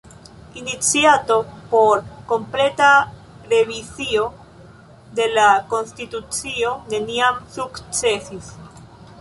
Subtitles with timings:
[0.55, 1.35] Iniciato
[1.73, 3.11] por kompleta
[3.53, 4.33] revizio
[5.19, 8.55] de la konstitucio neniam sukcesis.